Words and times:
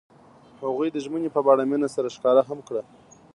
هغوی 0.61 0.87
د 0.91 0.97
ژمنې 1.05 1.29
په 1.35 1.39
بڼه 1.45 1.63
مینه 1.69 1.89
سره 1.95 2.13
ښکاره 2.15 2.41
هم 2.49 2.59
کړه. 2.67 2.81